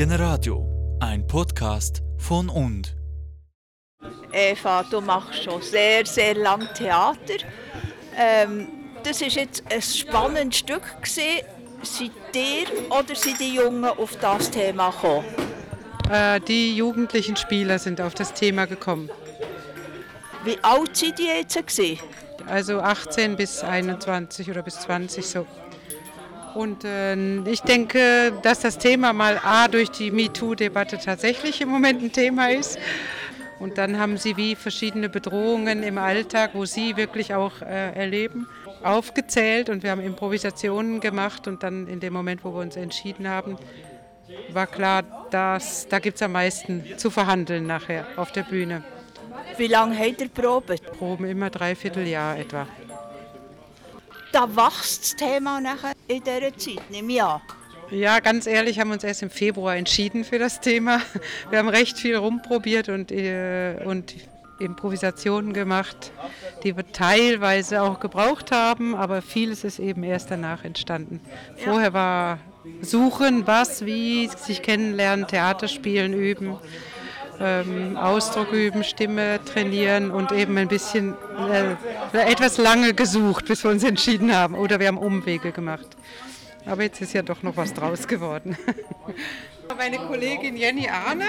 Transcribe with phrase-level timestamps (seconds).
[0.00, 0.66] Generadio,
[1.00, 2.96] ein Podcast von und.
[4.32, 7.44] Eva, du machst schon sehr, sehr lang Theater.
[8.16, 8.68] Ähm,
[9.04, 11.44] das ist jetzt ein spannendes Stück gewesen.
[11.82, 15.26] Seid ihr oder sind die Jungen auf das Thema gekommen?
[16.10, 19.10] Äh, die jugendlichen Spieler sind auf das Thema gekommen.
[20.44, 21.56] Wie alt sind die jetzt?
[21.56, 22.00] Gewesen?
[22.46, 25.46] Also 18 bis 21 oder bis 20 so.
[26.54, 32.02] Und äh, ich denke, dass das Thema mal A durch die MeToo-Debatte tatsächlich im Moment
[32.02, 32.78] ein Thema ist.
[33.58, 38.48] Und dann haben sie wie verschiedene Bedrohungen im Alltag, wo sie wirklich auch äh, erleben,
[38.82, 39.68] aufgezählt.
[39.68, 41.46] Und wir haben Improvisationen gemacht.
[41.46, 43.58] Und dann in dem Moment, wo wir uns entschieden haben,
[44.52, 48.82] war klar, dass, da gibt es am meisten zu verhandeln nachher auf der Bühne.
[49.56, 50.82] Wie lange habt ihr probiert?
[50.98, 52.66] Proben immer dreiviertel Jahr etwa.
[54.32, 57.40] Da wächst das Thema nachher in dieser Zeit, nehme ich an.
[57.90, 61.00] Ja, ganz ehrlich, haben wir uns erst im Februar entschieden für das Thema.
[61.50, 64.14] Wir haben recht viel rumprobiert und, äh, und
[64.60, 66.12] Improvisationen gemacht,
[66.62, 71.20] die wir teilweise auch gebraucht haben, aber vieles ist eben erst danach entstanden.
[71.56, 72.38] Vorher war
[72.82, 76.58] Suchen, was, wie, sich kennenlernen, Theater spielen, üben,
[77.40, 81.14] ähm, Ausdruck üben, Stimme trainieren und eben ein bisschen
[81.50, 84.54] äh, etwas lange gesucht, bis wir uns entschieden haben.
[84.54, 85.88] Oder wir haben Umwege gemacht.
[86.66, 88.56] Aber jetzt ist ja doch noch was draus geworden.
[89.76, 91.26] Meine Kollegin Jenny Arne,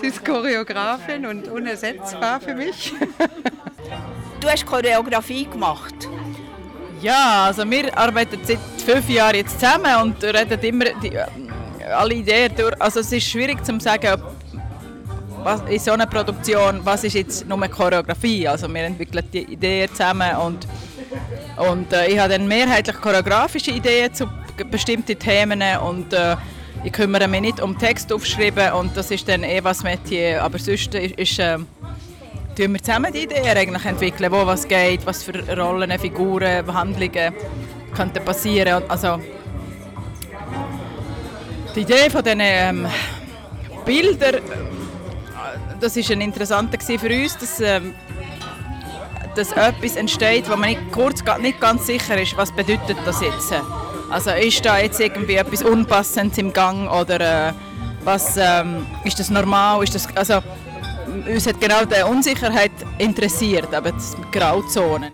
[0.00, 2.92] sie ist Choreografin und unersetzbar für mich.
[4.40, 5.94] Du hast Choreografie gemacht.
[7.00, 11.16] Ja, also wir arbeiten seit fünf Jahren jetzt zusammen und reden immer die,
[11.86, 12.74] alle Ideen durch.
[12.80, 14.20] Also es ist schwierig zu sagen,
[15.44, 18.48] was, in so einer Produktion, was ist jetzt nur Choreografie.
[18.48, 20.66] Also wir entwickeln die Ideen zusammen und,
[21.56, 24.26] und äh, ich habe dann mehrheitlich choreografische Ideen zu
[24.70, 26.36] bestimmten Themen und äh,
[26.84, 30.42] ich kümmere mich nicht um Text aufschreiben und das ist dann eh was Metier.
[30.42, 31.58] Aber sonst ist, ist äh,
[32.56, 37.34] tun wir zusammen die Ideen eigentlich entwickeln, wo was geht, was für Rollen, Figuren, Handlungen
[37.94, 38.82] könnten passieren.
[38.88, 39.18] Also
[41.74, 42.86] die Idee von diesen ähm,
[43.84, 44.40] Bildern,
[45.82, 47.94] das ist ein interessanter für uns, dass, ähm,
[49.34, 53.52] dass etwas entsteht, wo man nicht, kurz nicht ganz sicher ist, was bedeutet das jetzt.
[54.10, 57.52] Also ist da jetzt irgendwie etwas Unpassendes im Gang oder äh,
[58.04, 59.82] was ähm, ist das normal?
[59.82, 60.40] Ist das, also,
[61.26, 65.12] uns hat genau die Unsicherheit interessiert, aber die Grauzonen.